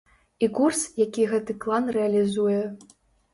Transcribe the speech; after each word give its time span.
І 0.45 0.47
курс, 0.59 0.79
які 1.01 1.25
гэты 1.33 1.55
клан 1.67 1.93
рэалізуе. 1.99 2.57